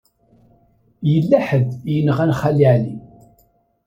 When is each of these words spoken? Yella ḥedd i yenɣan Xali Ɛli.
Yella 1.11 1.39
ḥedd 1.47 1.69
i 1.85 1.91
yenɣan 1.95 2.35
Xali 2.39 2.65
Ɛli. 2.73 2.95